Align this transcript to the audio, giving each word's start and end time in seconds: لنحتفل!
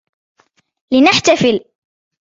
لنحتفل! 0.91 1.59